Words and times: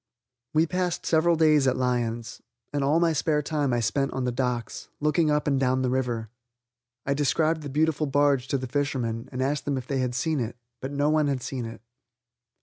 We 0.55 0.65
passed 0.65 1.05
several 1.05 1.35
days 1.35 1.67
at 1.67 1.77
Lyons, 1.77 2.41
and 2.73 2.83
all 2.83 2.99
my 2.99 3.13
spare 3.13 3.43
time 3.43 3.71
I 3.71 3.79
spent 3.81 4.11
on 4.13 4.23
the 4.25 4.31
docks, 4.31 4.89
looking 4.99 5.29
up 5.29 5.45
and 5.45 5.59
down 5.59 5.83
the 5.83 5.91
river. 5.91 6.31
I 7.05 7.13
described 7.13 7.61
the 7.61 7.69
beautiful 7.69 8.07
barge 8.07 8.47
to 8.47 8.57
the 8.57 8.65
fishermen 8.65 9.29
and 9.31 9.43
asked 9.43 9.65
them 9.65 9.77
if 9.77 9.85
they 9.85 9.99
had 9.99 10.15
seen 10.15 10.39
it, 10.39 10.55
but 10.79 10.91
no 10.91 11.11
one 11.11 11.27
had 11.27 11.43
seen 11.43 11.65
it. 11.65 11.81